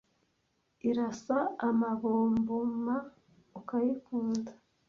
[0.89, 2.95] Irasa amabomboma
[3.59, 4.51] ukayikunda,